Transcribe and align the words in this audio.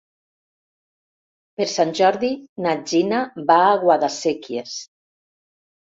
Per 1.59 1.67
Sant 1.75 1.93
Jordi 2.01 2.31
na 2.67 2.73
Gina 2.93 3.21
va 3.51 3.61
a 3.67 3.79
Guadasséquies. 3.85 4.79